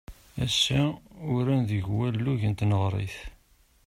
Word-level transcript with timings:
Ass-a, 0.43 0.81
uran 1.35 1.61
deg 1.69 1.81
walug 1.95 2.41
n 2.49 2.53
tneɣrit. 2.59 3.15